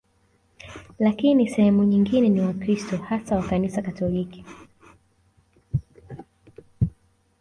Lakini 0.99 1.49
sehemu 1.49 1.83
nyingine 1.83 2.29
ni 2.29 2.41
Wakristo 2.41 2.97
hasa 2.97 3.35
wa 3.35 3.43
Kanisa 3.43 3.81
Katoliki 3.81 4.45